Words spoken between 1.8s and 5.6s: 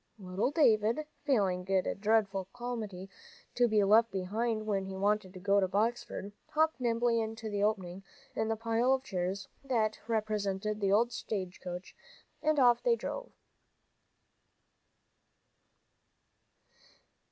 a dreadful calamity to be left behind when he wanted to go